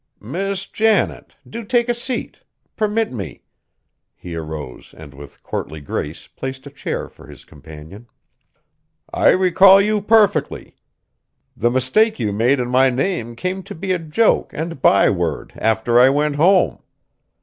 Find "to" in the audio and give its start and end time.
13.61-13.75